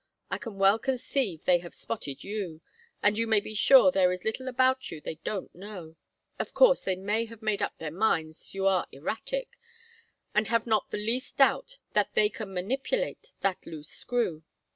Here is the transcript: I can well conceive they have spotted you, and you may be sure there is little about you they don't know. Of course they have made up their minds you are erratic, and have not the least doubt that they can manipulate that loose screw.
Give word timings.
I 0.31 0.39
can 0.39 0.57
well 0.57 0.79
conceive 0.79 1.45
they 1.45 1.59
have 1.59 1.75
spotted 1.75 2.23
you, 2.23 2.61
and 3.03 3.19
you 3.19 3.27
may 3.27 3.39
be 3.39 3.53
sure 3.53 3.91
there 3.91 4.11
is 4.11 4.23
little 4.23 4.47
about 4.47 4.89
you 4.89 4.99
they 4.99 5.19
don't 5.23 5.53
know. 5.53 5.95
Of 6.39 6.55
course 6.55 6.81
they 6.81 6.99
have 7.25 7.41
made 7.43 7.61
up 7.61 7.77
their 7.77 7.91
minds 7.91 8.55
you 8.55 8.65
are 8.65 8.87
erratic, 8.91 9.59
and 10.33 10.47
have 10.47 10.65
not 10.65 10.89
the 10.89 10.97
least 10.97 11.37
doubt 11.37 11.77
that 11.93 12.15
they 12.15 12.29
can 12.29 12.51
manipulate 12.51 13.27
that 13.41 13.63
loose 13.67 13.89
screw. 13.89 14.43